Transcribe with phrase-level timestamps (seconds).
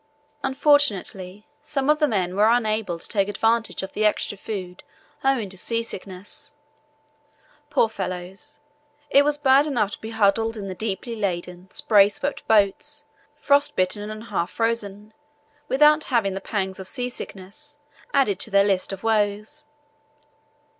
[0.41, 4.81] Unfortunately, some of the men were unable to take advantage of the extra food
[5.23, 6.55] owing to seasickness.
[7.69, 8.61] Poor fellows,
[9.11, 13.75] it was bad enough to be huddled in the deeply laden, spray swept boats, frost
[13.75, 15.13] bitten and half frozen,
[15.67, 17.77] without having the pangs of seasickness
[18.11, 19.65] added to the list of their woes.